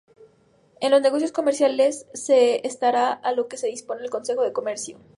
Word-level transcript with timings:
En 0.79 0.89
los 0.89 1.03
negocios 1.03 1.31
comerciales 1.31 2.07
se 2.15 2.65
estará 2.65 3.11
a 3.11 3.33
lo 3.33 3.47
que 3.47 3.57
dispone 3.67 4.01
el 4.03 4.09
Código 4.09 4.41
de 4.41 4.51
Comercio. 4.51 4.97